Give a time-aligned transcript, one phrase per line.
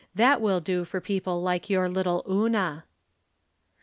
[0.15, 2.85] That wUl do for people like your little Una.